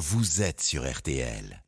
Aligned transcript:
vous 0.00 0.40
êtes 0.40 0.62
sur 0.62 0.90
RTL. 0.90 1.62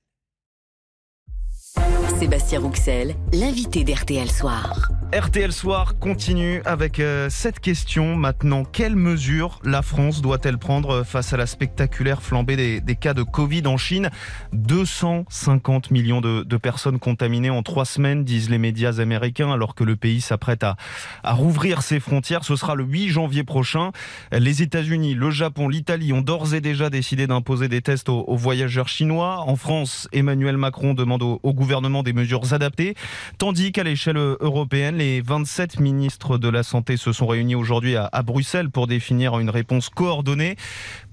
Sébastien 2.19 2.60
Rouxel, 2.60 3.15
l'invité 3.32 3.84
d'RTL 3.84 4.30
Soir. 4.30 4.92
RTL 5.14 5.53
Soir 5.53 5.98
continue 5.98 6.62
avec 6.64 6.98
euh, 6.98 7.28
cette 7.28 7.60
question 7.60 8.16
maintenant. 8.16 8.64
Quelles 8.64 8.96
mesures 8.96 9.60
la 9.62 9.82
France 9.82 10.22
doit-elle 10.22 10.56
prendre 10.56 11.03
face 11.03 11.35
à 11.35 11.37
la 11.37 11.44
spectaculaire 11.44 12.22
flambée 12.22 12.80
des, 12.80 12.96
cas 12.96 13.12
de 13.12 13.22
Covid 13.22 13.67
en 13.67 13.76
Chine? 13.76 14.08
250 14.54 15.90
millions 15.90 16.23
de, 16.23 16.57
personnes 16.57 16.98
contaminées 16.98 17.51
en 17.51 17.62
trois 17.62 17.85
semaines, 17.85 18.25
disent 18.25 18.49
les 18.49 18.57
médias 18.57 19.01
américains, 19.01 19.53
alors 19.53 19.75
que 19.75 19.85
le 19.85 19.97
pays 19.97 20.23
s'apprête 20.23 20.65
à, 20.65 20.77
rouvrir 21.25 21.83
ses 21.83 22.01
frontières. 22.01 22.45
Ce 22.45 22.57
sera 22.57 22.75
le 22.75 22.85
8 22.85 23.11
janvier 23.11 23.45
prochain. 23.45 23.91
Les 24.33 24.63
États-Unis, 24.63 25.13
le 25.15 25.31
Japon, 25.31 25.69
l'Italie 25.69 26.15
ont 26.15 26.23
d'ores 26.23 26.55
et 26.55 26.63
déjà 26.63 26.89
décidé 26.89 27.27
d'imposer 27.27 27.69
des 27.69 27.83
tests 27.83 28.09
aux, 28.09 28.37
voyageurs 28.37 28.89
chinois. 28.89 29.41
En 29.47 29.57
France, 29.57 30.08
Emmanuel 30.13 30.57
Macron 30.57 30.94
demande 30.94 31.22
au, 31.22 31.39
au 31.43 31.53
gouvernement 31.53 32.02
des 32.02 32.12
mesures 32.12 32.52
adaptées, 32.52 32.95
tandis 33.38 33.73
qu'à 33.73 33.84
l'échelle 33.84 34.16
européenne, 34.16 34.97
les 34.97 35.20
27 35.20 35.80
ministres 35.80 36.38
de 36.38 36.48
la 36.48 36.62
Santé 36.62 36.97
se 36.97 37.12
sont 37.12 37.27
réunis 37.27 37.55
aujourd'hui 37.55 37.97
à, 37.97 38.23
Bruxelles 38.23 38.70
pour 38.70 38.87
définir 38.87 39.38
une 39.38 39.51
réponse 39.51 39.88
coordonnée. 39.88 40.56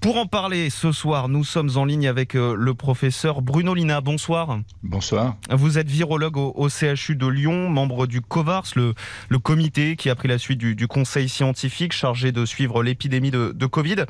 Pour 0.00 0.16
en 0.16 0.26
parler 0.26 0.70
ce 0.70 0.92
soir, 0.92 1.28
nous 1.28 1.44
sommes 1.44 1.70
en 1.76 1.84
ligne 1.84 2.08
avec 2.08 2.34
euh, 2.34 2.54
le 2.56 2.74
professeur 2.74 3.42
Bruno 3.42 3.74
Lina. 3.74 4.00
Bonsoir. 4.00 4.58
Bonsoir. 4.82 5.36
Vous 5.50 5.78
êtes 5.78 5.88
virologue 5.88 6.36
au, 6.36 6.68
CHU 6.68 7.16
de 7.16 7.26
Lyon, 7.26 7.68
membre 7.68 8.06
du 8.06 8.20
COVARS, 8.20 8.66
le, 8.76 8.94
le, 9.28 9.38
comité 9.38 9.96
qui 9.96 10.08
a 10.08 10.14
pris 10.14 10.28
la 10.28 10.38
suite 10.38 10.58
du, 10.58 10.86
conseil 10.86 11.28
scientifique 11.28 11.92
chargé 11.92 12.32
de 12.32 12.44
suivre 12.44 12.82
l'épidémie 12.82 13.30
de, 13.30 13.66
Covid. 13.66 14.04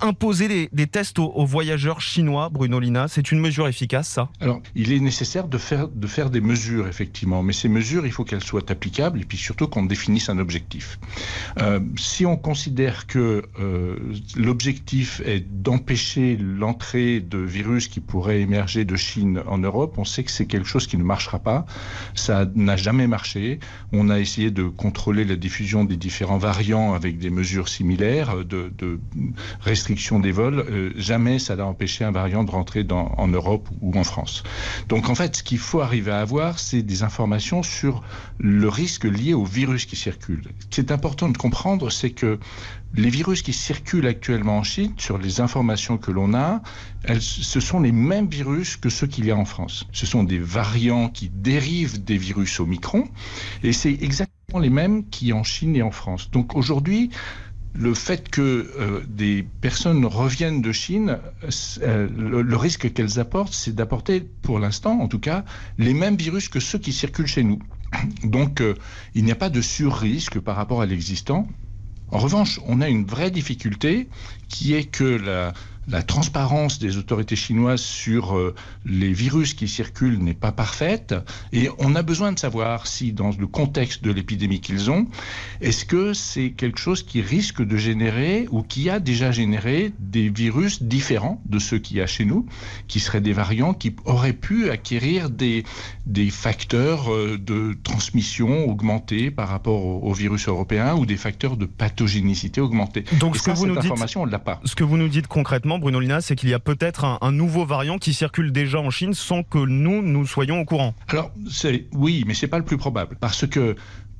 Imposer 0.00 0.68
des, 0.72 0.86
tests 0.86 1.18
aux, 1.18 1.44
voyageurs 1.44 2.00
chinois, 2.00 2.48
Bruno 2.50 2.80
Lina, 2.80 3.08
c'est 3.08 3.30
une 3.32 3.40
mesure 3.40 3.68
efficace, 3.68 4.08
ça? 4.08 4.28
Alors, 4.40 4.60
il 4.74 4.92
est 4.92 5.00
nécessaire 5.00 5.48
de 5.48 5.58
faire, 5.58 5.88
de 5.88 6.05
faire 6.06 6.30
des 6.30 6.40
mesures, 6.40 6.86
effectivement. 6.88 7.42
Mais 7.42 7.52
ces 7.52 7.68
mesures, 7.68 8.06
il 8.06 8.12
faut 8.12 8.24
qu'elles 8.24 8.44
soient 8.44 8.70
applicables 8.70 9.20
et 9.20 9.24
puis 9.24 9.38
surtout 9.38 9.68
qu'on 9.68 9.84
définisse 9.84 10.28
un 10.28 10.38
objectif. 10.38 10.98
Euh, 11.60 11.80
si 11.96 12.26
on 12.26 12.36
considère 12.36 13.06
que 13.06 13.44
euh, 13.58 13.96
l'objectif 14.36 15.20
est 15.24 15.40
d'empêcher 15.40 16.36
l'entrée 16.36 17.20
de 17.20 17.38
virus 17.38 17.88
qui 17.88 18.00
pourraient 18.00 18.40
émerger 18.40 18.84
de 18.84 18.96
Chine 18.96 19.42
en 19.46 19.58
Europe, 19.58 19.94
on 19.98 20.04
sait 20.04 20.24
que 20.24 20.30
c'est 20.30 20.46
quelque 20.46 20.68
chose 20.68 20.86
qui 20.86 20.96
ne 20.96 21.04
marchera 21.04 21.38
pas. 21.38 21.66
Ça 22.14 22.46
n'a 22.54 22.76
jamais 22.76 23.06
marché. 23.06 23.60
On 23.92 24.08
a 24.08 24.18
essayé 24.18 24.50
de 24.50 24.64
contrôler 24.64 25.24
la 25.24 25.36
diffusion 25.36 25.84
des 25.84 25.96
différents 25.96 26.38
variants 26.38 26.94
avec 26.94 27.18
des 27.18 27.30
mesures 27.30 27.68
similaires 27.68 28.44
de, 28.44 28.72
de 28.76 28.98
restriction 29.60 30.20
des 30.20 30.32
vols. 30.32 30.60
Euh, 30.60 30.92
jamais 30.96 31.38
ça 31.38 31.56
n'a 31.56 31.66
empêché 31.66 32.04
un 32.04 32.10
variant 32.10 32.44
de 32.44 32.50
rentrer 32.50 32.86
en 32.90 33.28
Europe 33.28 33.68
ou 33.80 33.96
en 33.98 34.04
France. 34.04 34.42
Donc 34.88 35.08
en 35.08 35.14
fait, 35.14 35.36
ce 35.36 35.42
qu'il 35.42 35.58
faut 35.58 35.80
arriver 35.80 35.95
à 36.08 36.20
avoir, 36.20 36.58
c'est 36.58 36.82
des 36.82 37.02
informations 37.02 37.62
sur 37.62 38.02
le 38.38 38.68
risque 38.68 39.04
lié 39.04 39.34
au 39.34 39.44
virus 39.44 39.86
qui 39.86 39.96
circule. 39.96 40.42
Ce 40.60 40.66
qui 40.66 40.80
est 40.80 40.92
important 40.92 41.28
de 41.28 41.36
comprendre, 41.36 41.90
c'est 41.90 42.10
que 42.10 42.38
les 42.94 43.10
virus 43.10 43.42
qui 43.42 43.52
circulent 43.52 44.06
actuellement 44.06 44.58
en 44.58 44.62
Chine, 44.62 44.94
sur 44.96 45.18
les 45.18 45.40
informations 45.40 45.98
que 45.98 46.10
l'on 46.10 46.34
a, 46.34 46.62
elles, 47.04 47.20
ce 47.20 47.60
sont 47.60 47.80
les 47.80 47.92
mêmes 47.92 48.28
virus 48.28 48.76
que 48.76 48.88
ceux 48.88 49.06
qu'il 49.06 49.26
y 49.26 49.30
a 49.30 49.36
en 49.36 49.44
France. 49.44 49.86
Ce 49.92 50.06
sont 50.06 50.24
des 50.24 50.38
variants 50.38 51.08
qui 51.08 51.28
dérivent 51.28 52.02
des 52.02 52.16
virus 52.16 52.60
Omicron, 52.60 53.08
et 53.62 53.72
c'est 53.72 53.92
exactement 53.92 54.60
les 54.60 54.70
mêmes 54.70 55.08
qui 55.08 55.32
en 55.32 55.42
Chine 55.42 55.76
et 55.76 55.82
en 55.82 55.90
France. 55.90 56.30
Donc 56.30 56.56
aujourd'hui, 56.56 57.10
le 57.78 57.94
fait 57.94 58.28
que 58.28 58.70
euh, 58.78 59.00
des 59.08 59.46
personnes 59.60 60.04
reviennent 60.04 60.62
de 60.62 60.72
Chine, 60.72 61.18
euh, 61.82 62.08
le, 62.16 62.56
risque 62.56 62.92
qu'elles 62.92 63.18
apportent, 63.18 63.52
c'est 63.52 63.74
d'apporter, 63.74 64.20
pour 64.20 64.58
l'instant 64.58 65.00
en 65.00 65.08
tout 65.08 65.18
cas, 65.18 65.44
les 65.78 65.94
mêmes 65.94 66.16
virus 66.16 66.48
que 66.48 66.60
ceux 66.60 66.78
qui 66.78 66.92
circulent 66.92 67.26
chez 67.26 67.44
nous. 67.44 67.58
Donc 68.24 68.60
euh, 68.60 68.74
il 69.14 69.24
n'y 69.24 69.32
a 69.32 69.36
pas 69.36 69.50
de 69.50 69.60
sur-risque 69.60 70.40
par 70.40 70.56
rapport 70.56 70.80
à 70.80 70.86
l'existant. 70.86 71.46
En 72.10 72.18
revanche, 72.18 72.60
on 72.66 72.80
a 72.80 72.88
une 72.88 73.04
vraie 73.04 73.30
difficulté 73.30 74.08
qui 74.48 74.74
est 74.74 74.84
que 74.84 75.04
la, 75.04 75.52
la 75.88 76.02
transparence 76.02 76.78
des 76.78 76.96
autorités 76.96 77.36
chinoises 77.36 77.80
sur 77.80 78.36
euh, 78.36 78.54
les 78.84 79.12
virus 79.12 79.54
qui 79.54 79.68
circulent 79.68 80.18
n'est 80.18 80.34
pas 80.34 80.52
parfaite 80.52 81.14
et 81.52 81.68
on 81.78 81.94
a 81.94 82.02
besoin 82.02 82.32
de 82.32 82.38
savoir 82.38 82.86
si 82.86 83.12
dans 83.12 83.30
le 83.38 83.46
contexte 83.46 84.02
de 84.02 84.10
l'épidémie 84.10 84.60
qu'ils 84.60 84.90
ont, 84.90 85.06
est-ce 85.60 85.84
que 85.84 86.12
c'est 86.12 86.50
quelque 86.50 86.78
chose 86.78 87.02
qui 87.02 87.20
risque 87.20 87.62
de 87.62 87.76
générer 87.76 88.48
ou 88.50 88.62
qui 88.62 88.90
a 88.90 89.00
déjà 89.00 89.30
généré 89.30 89.92
des 89.98 90.28
virus 90.28 90.82
différents 90.82 91.40
de 91.46 91.58
ceux 91.58 91.78
qu'il 91.78 91.96
y 91.96 92.00
a 92.00 92.06
chez 92.06 92.24
nous, 92.24 92.46
qui 92.88 93.00
seraient 93.00 93.20
des 93.20 93.32
variants 93.32 93.74
qui 93.74 93.94
auraient 94.04 94.32
pu 94.32 94.70
acquérir 94.70 95.30
des, 95.30 95.64
des 96.06 96.30
facteurs 96.30 97.12
euh, 97.12 97.38
de 97.38 97.76
transmission 97.82 98.68
augmentés 98.68 99.30
par 99.30 99.48
rapport 99.48 99.84
au, 99.84 100.12
virus 100.12 100.48
européen 100.48 100.94
ou 100.94 101.04
des 101.04 101.16
facteurs 101.16 101.56
de 101.56 101.66
pathogénicité 101.66 102.60
augmentés. 102.60 103.04
Donc 103.20 103.36
ce 103.36 103.42
que 103.42 103.50
vous 103.50 103.66
nous 103.66 103.78
dites, 103.78 103.92
on 104.16 104.24
l'a 104.24 104.38
pas. 104.38 104.60
Ce 104.64 104.74
que 104.74 104.84
vous 104.84 104.96
nous 104.96 105.08
dites 105.08 105.26
concrètement 105.26 105.75
Bruno 105.78 106.00
Lina, 106.00 106.20
c'est 106.20 106.36
qu'il 106.36 106.48
y 106.48 106.54
a 106.54 106.58
peut-être 106.58 107.18
un, 107.20 107.32
nouveau 107.32 107.64
variant 107.64 107.98
qui 107.98 108.14
circule 108.14 108.52
déjà 108.52 108.78
en 108.78 108.90
Chine 108.90 109.14
sans 109.14 109.42
que 109.42 109.58
nous, 109.58 110.02
nous 110.02 110.26
soyons 110.26 110.60
au 110.60 110.64
courant. 110.64 110.94
Alors, 111.08 111.32
oui, 111.92 112.24
mais 112.26 112.34
c'est 112.34 112.48
pas 112.48 112.58
le 112.58 112.64
plus 112.64 112.76
probable. 112.76 113.16
Parce 113.20 113.46
que 113.46 113.76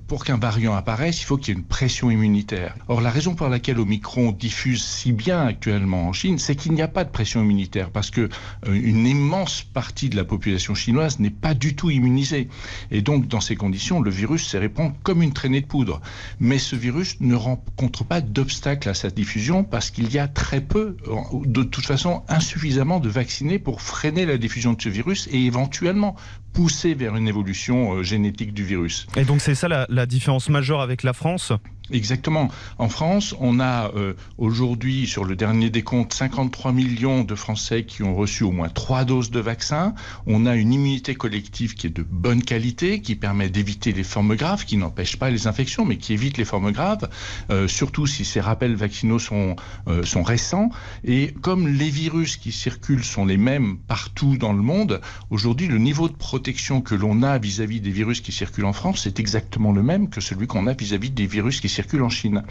pour 0.06 0.24
qu'un 0.24 0.38
variant 0.38 0.74
apparaisse, 0.74 1.20
il 1.20 1.24
faut 1.24 1.36
qu'il 1.36 1.54
y 1.54 1.56
ait 1.56 1.60
une 1.60 1.66
pression 1.66 2.10
immunitaire. 2.10 2.74
Or, 2.88 3.00
la 3.00 3.10
raison 3.10 3.34
pour 3.34 3.48
laquelle 3.48 3.78
Omicron 3.78 4.32
diffuse 4.32 4.84
si 4.84 5.12
bien 5.12 5.44
actuellement 5.46 6.08
en 6.08 6.12
Chine, 6.12 6.38
c'est 6.38 6.54
qu'il 6.54 6.72
n'y 6.72 6.82
a 6.82 6.88
pas 6.88 7.04
de 7.04 7.10
pression 7.10 7.42
immunitaire, 7.42 7.90
parce 7.90 8.10
que 8.10 8.28
euh, 8.66 8.72
une 8.72 9.06
immense 9.06 9.62
partie 9.62 10.08
de 10.08 10.16
la 10.16 10.24
population 10.24 10.74
chinoise 10.74 11.18
n'est 11.18 11.30
pas 11.30 11.54
du 11.54 11.74
tout 11.74 11.90
immunisée. 11.90 12.48
Et 12.90 13.02
donc, 13.02 13.26
dans 13.26 13.40
ces 13.40 13.56
conditions, 13.56 14.00
le 14.00 14.10
virus 14.10 14.46
se 14.46 14.56
répand 14.56 14.92
comme 15.02 15.22
une 15.22 15.32
traînée 15.32 15.60
de 15.60 15.66
poudre. 15.66 16.00
Mais 16.38 16.58
ce 16.58 16.76
virus 16.76 17.20
ne 17.20 17.34
rencontre 17.34 18.04
pas 18.04 18.20
d'obstacle 18.20 18.88
à 18.88 18.94
sa 18.94 19.10
diffusion, 19.10 19.64
parce 19.64 19.90
qu'il 19.90 20.12
y 20.12 20.18
a 20.18 20.28
très 20.28 20.60
peu, 20.60 20.96
de 21.44 21.62
toute 21.62 21.86
façon, 21.86 22.22
insuffisamment 22.28 23.00
de 23.00 23.08
vaccinés 23.08 23.58
pour 23.58 23.80
freiner 23.80 24.26
la 24.26 24.38
diffusion 24.38 24.74
de 24.74 24.82
ce 24.82 24.88
virus 24.88 25.28
et 25.32 25.44
éventuellement 25.46 26.16
pousser 26.56 26.94
vers 26.94 27.16
une 27.16 27.28
évolution 27.28 27.96
euh, 27.96 28.02
génétique 28.02 28.54
du 28.54 28.64
virus. 28.64 29.06
Et 29.14 29.24
donc 29.24 29.42
c'est 29.42 29.54
ça 29.54 29.68
la, 29.68 29.86
la 29.96 30.06
différence 30.06 30.48
majeure 30.48 30.80
avec 30.80 31.02
la 31.02 31.12
France 31.12 31.52
Exactement. 31.92 32.48
En 32.78 32.88
France, 32.88 33.34
on 33.38 33.60
a 33.60 33.92
euh, 33.94 34.14
aujourd'hui, 34.38 35.06
sur 35.06 35.24
le 35.24 35.36
dernier 35.36 35.70
décompte, 35.70 36.12
53 36.12 36.72
millions 36.72 37.22
de 37.22 37.34
Français 37.36 37.84
qui 37.84 38.02
ont 38.02 38.16
reçu 38.16 38.42
au 38.42 38.50
moins 38.50 38.68
trois 38.68 39.04
doses 39.04 39.30
de 39.30 39.38
vaccin. 39.38 39.94
On 40.26 40.46
a 40.46 40.56
une 40.56 40.72
immunité 40.72 41.14
collective 41.14 41.74
qui 41.74 41.86
est 41.86 41.96
de 41.96 42.02
bonne 42.02 42.42
qualité, 42.42 43.00
qui 43.00 43.14
permet 43.14 43.50
d'éviter 43.50 43.92
les 43.92 44.02
formes 44.02 44.34
graves, 44.34 44.64
qui 44.64 44.76
n'empêche 44.76 45.16
pas 45.16 45.30
les 45.30 45.46
infections, 45.46 45.84
mais 45.84 45.96
qui 45.96 46.12
évite 46.12 46.38
les 46.38 46.44
formes 46.44 46.72
graves, 46.72 47.08
euh, 47.50 47.68
surtout 47.68 48.06
si 48.06 48.24
ces 48.24 48.40
rappels 48.40 48.74
vaccinaux 48.74 49.20
sont, 49.20 49.54
euh, 49.86 50.02
sont 50.02 50.24
récents. 50.24 50.70
Et 51.04 51.32
comme 51.40 51.68
les 51.68 51.90
virus 51.90 52.36
qui 52.36 52.50
circulent 52.50 53.04
sont 53.04 53.24
les 53.24 53.36
mêmes 53.36 53.76
partout 53.86 54.36
dans 54.36 54.52
le 54.52 54.62
monde, 54.62 55.00
aujourd'hui, 55.30 55.68
le 55.68 55.78
niveau 55.78 56.08
de 56.08 56.16
protection 56.16 56.80
que 56.80 56.96
l'on 56.96 57.22
a 57.22 57.38
vis-à-vis 57.38 57.80
des 57.80 57.90
virus 57.90 58.20
qui 58.20 58.32
circulent 58.32 58.64
en 58.64 58.72
France 58.72 59.06
est 59.06 59.20
exactement 59.20 59.70
le 59.70 59.84
même 59.84 60.08
que 60.08 60.20
celui 60.20 60.48
qu'on 60.48 60.66
a 60.66 60.72
vis-à-vis 60.72 61.10
des 61.10 61.26
virus 61.26 61.60
qui 61.60 61.75
circule 61.76 62.02
en 62.02 62.08
Chine. 62.08 62.42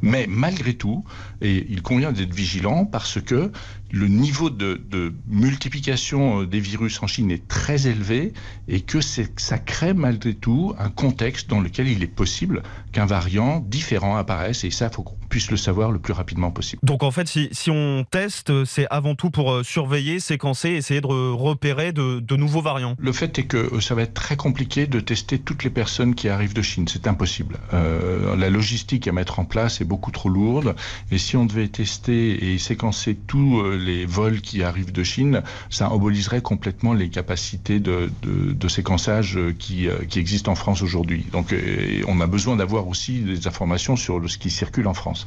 Mais 0.00 0.26
malgré 0.28 0.74
tout, 0.74 1.04
et 1.40 1.66
il 1.68 1.82
convient 1.82 2.12
d'être 2.12 2.34
vigilant 2.34 2.84
parce 2.84 3.20
que 3.20 3.50
le 3.90 4.06
niveau 4.06 4.50
de, 4.50 4.80
multiplication 5.26 6.42
euh, 6.42 6.46
des 6.46 6.60
virus 6.60 7.02
en 7.02 7.06
Chine 7.06 7.30
est 7.30 7.48
très 7.48 7.86
élevé 7.86 8.32
et 8.68 8.82
que 8.82 9.00
ça 9.00 9.58
crée 9.58 9.94
malgré 9.94 10.34
tout 10.34 10.74
un 10.78 10.90
contexte 10.90 11.48
dans 11.48 11.60
lequel 11.60 11.88
il 11.88 12.02
est 12.02 12.06
possible 12.06 12.62
qu'un 12.92 13.06
variant 13.06 13.60
différent 13.60 14.16
apparaisse 14.16 14.64
et 14.64 14.70
ça, 14.70 14.88
il 14.90 14.94
faut 14.94 15.02
qu'on 15.02 15.16
puisse 15.28 15.50
le 15.50 15.56
savoir 15.56 15.90
le 15.90 15.98
plus 15.98 16.12
rapidement 16.12 16.50
possible. 16.50 16.80
Donc 16.82 17.02
en 17.02 17.10
fait, 17.10 17.28
si, 17.28 17.48
si 17.52 17.70
on 17.70 18.04
teste, 18.10 18.64
c'est 18.64 18.86
avant 18.90 19.14
tout 19.14 19.30
pour 19.30 19.52
euh, 19.52 19.62
surveiller, 19.62 20.20
séquencer, 20.20 20.70
essayer 20.70 21.00
de 21.00 21.06
repérer 21.06 21.92
de, 21.92 22.20
de, 22.20 22.36
nouveaux 22.36 22.62
variants. 22.62 22.94
Le 22.98 23.12
fait 23.12 23.38
est 23.38 23.44
que 23.44 23.56
euh, 23.56 23.80
ça 23.80 23.94
va 23.94 24.02
être 24.02 24.14
très 24.14 24.36
compliqué 24.36 24.86
de 24.86 25.00
tester 25.00 25.38
toutes 25.38 25.64
les 25.64 25.70
personnes 25.70 26.14
qui 26.14 26.28
arrivent 26.28 26.54
de 26.54 26.62
Chine. 26.62 26.86
C'est 26.88 27.06
impossible. 27.06 27.58
Euh, 27.72 28.36
la 28.36 28.50
logistique 28.68 29.08
à 29.08 29.12
mettre 29.12 29.38
en 29.38 29.44
place 29.44 29.80
est 29.80 29.86
beaucoup 29.86 30.10
trop 30.10 30.28
lourde 30.28 30.74
et 31.10 31.16
si 31.16 31.36
on 31.36 31.46
devait 31.46 31.68
tester 31.68 32.52
et 32.52 32.58
séquencer 32.58 33.16
tous 33.26 33.62
les 33.72 34.04
vols 34.04 34.42
qui 34.42 34.62
arrivent 34.62 34.92
de 34.92 35.02
Chine, 35.02 35.42
ça 35.70 35.90
emboliserait 35.90 36.42
complètement 36.42 36.92
les 36.92 37.08
capacités 37.08 37.80
de, 37.80 38.10
de, 38.22 38.52
de 38.52 38.68
séquençage 38.68 39.38
qui, 39.58 39.88
qui 40.10 40.18
existent 40.18 40.52
en 40.52 40.54
France 40.54 40.82
aujourd'hui. 40.82 41.24
Donc 41.32 41.54
on 42.06 42.20
a 42.20 42.26
besoin 42.26 42.56
d'avoir 42.56 42.88
aussi 42.88 43.20
des 43.20 43.46
informations 43.46 43.96
sur 43.96 44.28
ce 44.28 44.36
qui 44.36 44.50
circule 44.50 44.86
en 44.86 44.94
France. 44.94 45.26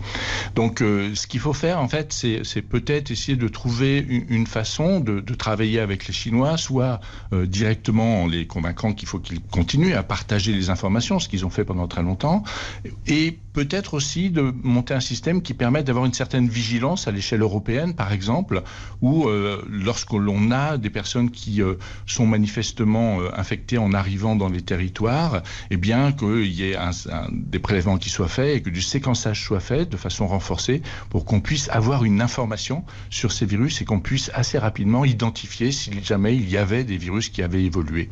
Donc, 0.56 0.82
euh, 0.82 1.16
ce 1.16 1.28
qu'il 1.28 1.40
faut 1.40 1.54
faire, 1.54 1.80
en 1.80 1.88
fait, 1.88 2.14
c'est 2.14 2.62
peut-être 2.62 3.12
essayer 3.12 3.38
de 3.38 3.48
trouver 3.48 4.00
une, 4.00 4.48
façon 4.48 5.00
de, 5.00 5.22
travailler 5.36 5.80
avec 5.80 6.08
les 6.08 6.14
Chinois, 6.14 6.58
soit 6.58 7.00
euh, 7.34 7.46
directement 7.46 8.24
en 8.24 8.28
les 8.28 8.46
convaincant 8.46 8.94
qu'il 8.94 9.08
faut 9.08 9.20
qu'ils 9.20 9.42
continuent 9.42 9.96
à 9.96 10.04
partager 10.04 10.52
les 10.52 10.70
informations, 10.70 11.20
ce 11.20 11.30
qu'ils 11.30 11.46
ont 11.46 11.50
fait 11.50 11.64
pendant 11.64 11.88
très 11.88 12.04
longtemps, 12.04 12.44
et 13.08 13.31
keep 13.32 13.51
peut-être 13.54 13.94
aussi 13.94 14.30
de 14.30 14.54
monter 14.64 14.94
un 14.94 15.00
système 15.00 15.42
qui 15.42 15.54
permette 15.54 15.86
d'avoir 15.86 16.06
une 16.06 16.14
certaine 16.14 16.48
vigilance 16.48 17.08
à 17.08 17.12
l'échelle 17.12 17.42
européenne, 17.42 17.94
par 17.94 18.14
exemple, 18.14 18.64
où 19.02 19.28
euh, 19.28 19.62
lorsque 19.70 20.14
l'on 20.14 20.52
a 20.52 20.78
des 20.78 20.90
personnes 20.90 21.32
qui 21.32 21.62
euh, 21.62 21.76
sont 22.06 22.26
manifestement 22.26 23.20
euh, 23.20 23.30
infectées 23.36 23.78
en 23.78 23.94
arrivant 23.94 24.36
dans 24.36 24.50
les 24.50 24.62
territoires, 24.62 25.42
eh 25.70 25.78
bien 25.78 26.12
qu'il 26.12 26.52
y 26.52 26.72
ait 26.72 26.76
un, 26.76 26.92
des 27.32 27.60
prélèvements 27.60 27.98
qui 27.98 28.10
soient 28.10 28.28
faits 28.28 28.58
et 28.58 28.62
que 28.62 28.70
du 28.70 28.82
séquençage 28.82 29.44
soit 29.44 29.60
fait 29.60 29.90
de 29.90 29.98
façon 29.98 30.28
renforcée 30.28 30.82
pour 31.10 31.26
qu'on 31.26 31.42
puisse 31.42 31.70
avoir 31.70 32.04
une 32.06 32.22
information 32.22 32.84
sur 33.10 33.32
ces 33.32 33.46
virus 33.46 33.82
et 33.82 33.86
qu'on 33.86 34.00
puisse 34.00 34.32
assez 34.34 34.58
rapidement 34.58 35.06
identifier 35.06 35.72
si 35.72 35.92
jamais 36.04 36.36
il 36.36 36.50
y 36.50 36.58
avait 36.58 36.84
des 36.84 36.98
virus 36.98 37.30
qui 37.30 37.42
avaient 37.44 37.64
évolué 37.64 38.10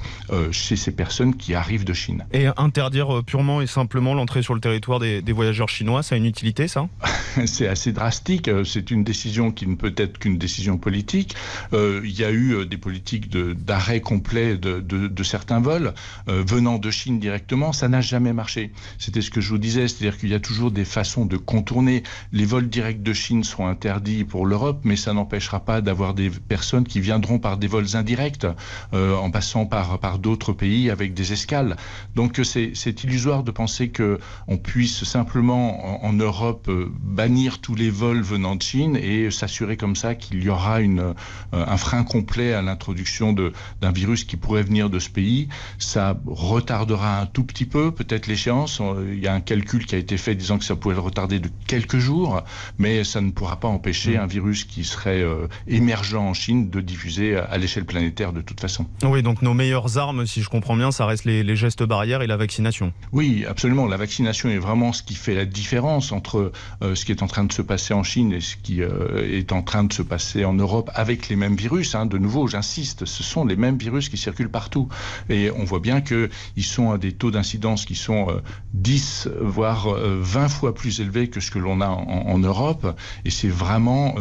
chez 0.52 0.76
ces 0.76 0.92
personnes 0.92 1.36
qui 1.36 1.54
arrivent 1.54 1.86
de 1.86 1.94
Chine. 1.94 2.26
Et 2.32 2.48
interdire 2.58 3.24
purement 3.26 3.62
et 3.62 3.68
simplement 3.68 4.14
l'entrée 4.14 4.42
sur 4.42 4.54
le 4.54 4.60
territoire 4.60 5.00
des 5.00 5.22
des 5.29 5.29
voyageurs 5.34 5.70
chinois, 5.70 6.04
ça 6.04 6.16
a 6.16 6.18
une 6.18 6.26
utilité, 6.26 6.68
ça 6.68 6.88
C'est 7.46 7.68
assez 7.68 7.92
drastique. 7.92 8.48
Euh, 8.48 8.64
c'est 8.64 8.92
une 8.92 9.04
décision 9.04 9.52
qui 9.52 9.68
ne 9.68 9.76
peut 9.76 9.94
être 9.98 10.18
qu'une 10.18 10.38
décision 10.38 10.78
politique. 10.78 11.36
Euh, 11.74 12.02
il 12.04 12.18
y 12.18 12.24
a 12.24 12.32
eu 12.32 12.54
euh, 12.54 12.66
des 12.66 12.78
politiques 12.78 13.30
d'arrêt 13.30 14.02
complet 14.02 14.58
de, 14.58 14.80
de, 14.80 15.24
certains 15.24 15.60
vols 15.60 15.94
venant 16.28 16.80
de 16.80 16.90
Chine 16.90 17.20
directement. 17.20 17.72
Ça 17.72 17.88
n'a 17.88 18.02
jamais 18.02 18.34
marché. 18.34 18.72
C'était 18.98 19.22
ce 19.22 19.30
que 19.30 19.42
je 19.42 19.50
vous 19.50 19.58
disais, 19.58 19.88
c'est-à-dire 19.88 20.18
qu'il 20.18 20.30
y 20.30 20.34
a 20.34 20.40
toujours 20.40 20.72
des 20.72 20.86
façons 20.86 21.26
de 21.26 21.38
contourner. 21.38 22.04
Les 22.32 22.46
vols 22.46 22.68
directs 22.68 23.04
de 23.04 23.14
Chine 23.14 23.44
seront 23.44 23.68
interdits 23.68 24.24
pour 24.24 24.46
l'Europe, 24.46 24.82
mais 24.84 24.96
ça 24.96 25.14
n'empêchera 25.14 25.60
pas 25.60 25.82
d'avoir 25.82 26.14
des 26.14 26.30
personnes 26.30 26.86
qui 26.86 27.00
viendront 27.00 27.38
par 27.38 27.58
des 27.58 27.68
vols 27.68 27.96
indirects, 27.96 28.48
en 28.94 29.30
passant 29.30 29.66
par, 29.66 30.00
par 30.00 30.20
d'autres 30.20 30.54
pays 30.54 30.90
avec 30.90 31.14
des 31.14 31.34
escales. 31.34 31.76
Donc 32.16 32.40
c'est 32.44 33.04
illusoire 33.04 33.44
de 33.44 33.52
penser 33.52 33.92
qu'on 33.92 34.58
puisse 34.58 35.04
simplement 35.04 35.19
en, 35.22 36.14
Europe 36.14 36.68
euh, 36.70 36.92
bannir 37.02 37.60
tous 37.60 37.76
les 37.76 37.90
vols 37.90 38.22
venant 38.22 38.56
de 38.56 38.62
Chine 38.62 38.96
et 38.96 39.32
s'assurer 39.32 39.78
comme 39.78 39.96
ça 39.96 40.16
qu'il 40.16 40.44
y 40.44 40.50
aura 40.50 40.82
une, 40.82 41.00
euh, 41.00 41.14
un 41.54 41.78
frein 41.78 42.04
complet 42.04 42.54
à 42.54 42.62
l'introduction 42.62 43.34
d'un 43.34 43.92
virus 43.92 44.24
qui 44.24 44.38
pourrait 44.38 44.64
venir 44.64 44.90
de 44.90 45.00
ce 45.00 45.10
pays. 45.10 45.48
Ça 45.78 46.20
retardera 46.26 47.22
un 47.22 47.26
tout 47.26 47.44
petit 47.44 47.66
peu 47.66 47.92
peut-être 47.92 48.28
l'échéance. 48.28 48.80
Euh, 48.82 49.14
il 49.14 49.20
y 49.20 49.28
a 49.28 49.34
un 49.34 49.42
calcul 49.42 49.86
qui 49.86 49.96
a 49.96 49.98
été 49.98 50.18
fait 50.18 50.36
disant 50.36 50.58
que 50.58 50.66
ça 50.66 50.76
pouvait 50.76 50.96
le 50.96 51.02
retarder 51.02 51.40
de 51.40 51.50
quelques 51.68 52.00
jours, 52.00 52.44
mais 52.78 53.04
ça 53.04 53.22
ne 53.22 53.32
pourra 53.32 53.60
pas 53.60 53.68
empêcher 53.68 54.18
mm. 54.18 54.22
un 54.22 54.28
virus 54.28 54.64
qui 54.66 54.84
serait 54.84 55.24
émergent 55.68 56.16
en 56.16 56.34
Chine 56.34 56.70
de 56.70 56.82
diffuser 56.82 57.36
à 57.36 57.58
l'échelle 57.58 57.86
planétaire 57.86 58.34
de 58.34 58.42
toute 58.42 58.60
façon. 58.60 58.86
Oui, 59.04 59.24
donc 59.24 59.42
nos 59.42 59.54
meilleures 59.54 59.98
armes, 59.98 60.26
si 60.26 60.42
je 60.42 60.50
comprends 60.50 60.76
bien, 60.76 60.92
ça 60.92 61.06
reste 61.06 61.26
les, 61.26 61.44
les 61.44 61.56
gestes 61.56 61.84
barrières 61.84 62.22
et 62.22 62.28
la 62.28 62.38
vaccination. 62.38 62.94
Oui, 63.12 63.46
absolument. 63.48 63.88
La 63.88 63.98
vaccination 63.98 64.50
est 64.50 64.58
vraiment 64.58 64.94
ce 64.94 65.04
qui 65.10 65.16
fait 65.16 65.34
la 65.34 65.46
différence 65.46 66.12
entre 66.12 66.52
euh, 66.84 66.94
ce 66.94 67.04
qui 67.04 67.12
est 67.12 67.24
en 67.24 67.28
train 67.28 67.44
de 67.44 67.52
se 67.52 67.64
passer 67.64 67.96
en 67.96 68.04
Chine 68.04 68.32
et 68.32 68.42
ce 68.42 68.56
qui 68.56 68.84
euh, 68.84 69.28
est 69.28 69.52
en 69.52 69.64
train 69.64 69.84
de 69.84 69.92
se 69.92 70.04
passer 70.04 70.46
en 70.46 70.54
Europe 70.54 70.92
avec 70.94 71.30
les 71.30 71.36
mêmes 71.36 71.56
virus. 71.56 71.96
Hein. 71.96 72.06
De 72.06 72.20
nouveau, 72.20 72.48
j'insiste, 72.48 73.06
ce 73.06 73.24
sont 73.24 73.44
les 73.44 73.56
mêmes 73.56 73.80
virus 73.80 74.08
qui 74.08 74.18
circulent 74.18 74.52
partout. 74.52 74.88
Et 75.28 75.50
on 75.50 75.64
voit 75.64 75.80
bien 75.80 76.02
qu'ils 76.02 76.64
sont 76.64 76.92
à 76.92 77.00
des 77.00 77.12
taux 77.12 77.32
d'incidence 77.32 77.86
qui 77.86 77.96
sont 77.96 78.28
10, 78.76 79.30
euh, 79.32 79.40
voire 79.42 79.88
20 79.90 80.48
fois 80.48 80.76
plus 80.76 81.02
élevés 81.02 81.28
que 81.28 81.40
ce 81.40 81.50
que 81.50 81.58
l'on 81.58 81.82
a 81.82 81.88
en, 81.88 82.38
Europe. 82.38 82.96
Et 83.26 83.32
c'est 83.32 83.50
vraiment 83.50 84.14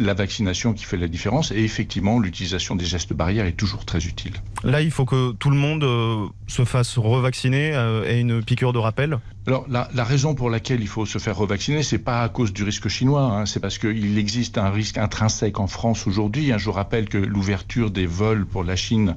la 0.00 0.14
vaccination 0.14 0.72
qui 0.72 0.84
fait 0.84 0.96
la 0.96 1.08
différence. 1.08 1.52
Et 1.52 1.62
effectivement, 1.62 2.18
l'utilisation 2.18 2.74
des 2.74 2.84
gestes 2.84 3.12
barrières 3.12 3.46
est 3.46 3.52
toujours 3.52 3.84
très 3.84 4.04
utile. 4.04 4.34
Là, 4.64 4.82
il 4.82 4.90
faut 4.90 5.04
que 5.04 5.32
tout 5.32 5.50
le 5.50 5.56
monde 5.56 5.84
se 6.48 6.64
fasse 6.64 6.98
revacciner 6.98 7.72
et 8.08 8.18
une 8.18 8.42
piqûre 8.42 8.72
de 8.72 8.78
rappel? 8.78 9.20
Alors 9.46 9.66
la, 9.68 9.88
la, 9.92 10.04
raison 10.04 10.31
pour 10.34 10.50
laquelle 10.50 10.80
il 10.80 10.88
faut 10.88 11.06
se 11.06 11.18
faire 11.18 11.36
revacciner, 11.36 11.82
c'est 11.82 11.98
pas 11.98 12.22
à 12.22 12.28
cause 12.28 12.52
du 12.52 12.64
risque 12.64 12.88
chinois, 12.88 13.22
hein, 13.22 13.46
c'est 13.46 13.60
parce 13.60 13.78
qu'il 13.78 14.18
existe 14.18 14.58
un 14.58 14.70
risque 14.70 14.98
intrinsèque 14.98 15.60
en 15.60 15.66
France 15.66 16.06
aujourd'hui. 16.06 16.52
Je 16.56 16.64
vous 16.64 16.72
rappelle 16.72 17.08
que 17.08 17.18
l'ouverture 17.18 17.90
des 17.90 18.06
vols 18.06 18.46
pour 18.46 18.64
la 18.64 18.76
Chine 18.76 19.16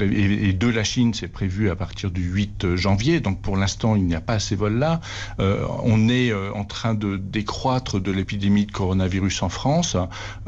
et 0.00 0.52
de 0.52 0.68
la 0.68 0.84
Chine, 0.84 1.14
c'est 1.14 1.28
prévu 1.28 1.70
à 1.70 1.76
partir 1.76 2.10
du 2.10 2.22
8 2.22 2.76
janvier. 2.76 3.20
Donc 3.20 3.40
pour 3.40 3.56
l'instant, 3.56 3.96
il 3.96 4.04
n'y 4.04 4.14
a 4.14 4.20
pas 4.20 4.38
ces 4.38 4.56
vols-là. 4.56 5.00
Euh, 5.40 5.66
on 5.82 6.08
est 6.08 6.30
euh, 6.30 6.52
en 6.54 6.64
train 6.64 6.94
de 6.94 7.16
décroître 7.16 8.00
de 8.00 8.12
l'épidémie 8.12 8.66
de 8.66 8.72
coronavirus 8.72 9.42
en 9.42 9.48
France. 9.48 9.96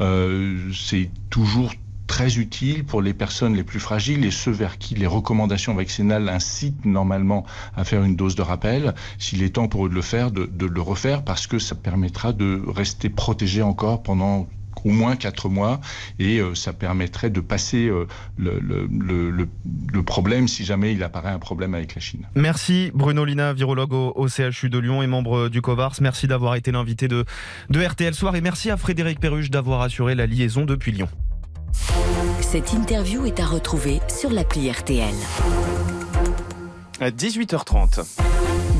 Euh, 0.01 0.57
c'est 0.73 1.09
toujours 1.29 1.73
très 2.07 2.37
utile 2.37 2.85
pour 2.85 3.01
les 3.01 3.13
personnes 3.13 3.55
les 3.55 3.63
plus 3.63 3.79
fragiles 3.79 4.25
et 4.25 4.31
ceux 4.31 4.51
vers 4.51 4.77
qui 4.77 4.95
les 4.95 5.07
recommandations 5.07 5.75
vaccinales 5.75 6.29
incitent 6.29 6.85
normalement 6.85 7.45
à 7.75 7.83
faire 7.83 8.03
une 8.03 8.15
dose 8.15 8.35
de 8.35 8.41
rappel. 8.41 8.95
S'il 9.19 9.43
est 9.43 9.55
temps 9.55 9.67
pour 9.67 9.85
eux 9.85 9.89
de 9.89 9.95
le 9.95 10.01
faire, 10.01 10.31
de, 10.31 10.49
le 10.65 10.81
refaire 10.81 11.23
parce 11.23 11.47
que 11.47 11.59
ça 11.59 11.75
permettra 11.75 12.33
de 12.33 12.61
rester 12.67 13.09
protégé 13.09 13.61
encore 13.61 14.01
pendant 14.01 14.47
au 14.85 14.89
moins 14.89 15.15
quatre 15.15 15.49
mois 15.49 15.81
et 16.19 16.39
euh, 16.39 16.53
ça 16.53 16.71
permettrait 16.71 17.31
de 17.31 17.41
passer 17.41 17.87
euh, 17.87 18.07
le, 18.37 18.59
le, 18.59 20.03
problème 20.03 20.47
si 20.47 20.63
jamais 20.63 20.93
il 20.93 21.03
apparaît 21.03 21.31
un 21.31 21.39
problème 21.39 21.73
avec 21.73 21.95
la 21.95 22.01
Chine. 22.01 22.27
Merci 22.35 22.91
Bruno 22.93 23.25
Lina, 23.25 23.53
virologue 23.53 23.93
au, 23.93 24.27
CHU 24.27 24.69
de 24.69 24.77
Lyon 24.77 25.01
et 25.01 25.07
membre 25.07 25.49
du 25.49 25.61
COVARS. 25.61 25.95
Merci 26.01 26.27
d'avoir 26.27 26.55
été 26.55 26.71
l'invité 26.71 27.07
de, 27.07 27.25
de 27.69 27.83
RTL 27.83 28.13
Soir 28.13 28.35
et 28.35 28.41
merci 28.41 28.69
à 28.69 28.77
Frédéric 28.77 29.19
Perruche 29.19 29.49
d'avoir 29.49 29.81
assuré 29.81 30.15
la 30.15 30.27
liaison 30.27 30.63
depuis 30.63 30.91
Lyon. 30.91 31.09
Cette 32.57 32.73
interview 32.73 33.23
est 33.27 33.39
à 33.39 33.45
retrouver 33.45 34.01
sur 34.07 34.31
l'appli 34.31 34.71
RTL. 34.71 35.13
À 36.99 37.11
18h30. 37.11 38.03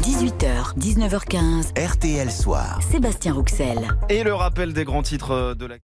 18h, 0.01 0.75
19h15. 0.79 1.79
RTL 1.79 2.31
Soir. 2.31 2.79
Sébastien 2.89 3.33
Rouxel. 3.33 3.77
Et 4.09 4.23
le 4.23 4.33
rappel 4.33 4.73
des 4.73 4.83
grands 4.83 5.03
titres 5.03 5.53
de 5.53 5.67
la 5.67 5.75